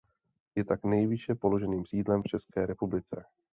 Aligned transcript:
Je 0.55 0.63
tak 0.65 0.83
nejvýše 0.83 1.35
položeným 1.35 1.85
sídlem 1.85 2.23
v 2.23 2.27
České 2.27 2.65
republice. 2.65 3.25